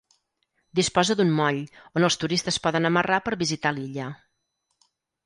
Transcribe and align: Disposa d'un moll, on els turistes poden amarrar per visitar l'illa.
Disposa 0.77 1.15
d'un 1.19 1.33
moll, 1.39 1.59
on 2.01 2.07
els 2.07 2.17
turistes 2.23 2.57
poden 2.63 2.91
amarrar 2.91 3.21
per 3.27 3.39
visitar 3.43 3.73
l'illa. 3.77 4.09